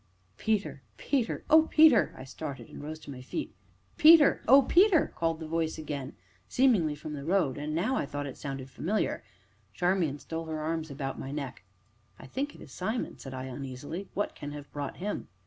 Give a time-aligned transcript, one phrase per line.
[0.39, 0.81] "Peter!
[0.97, 1.43] Peter!
[1.47, 3.53] oh, Peter!" I started, and rose to my feet.
[3.97, 4.41] "Peter!
[4.47, 6.15] oh, Peter!" called the voice again,
[6.49, 9.23] seemingly from the road, and now I thought it sounded familiar.
[9.75, 11.61] Charmian stole her arms about my neck.
[12.17, 15.27] "I think it is Simon," said I uneasily; "what can have brought him?